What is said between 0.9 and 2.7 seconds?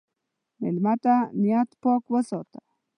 ته نیت پاک وساته.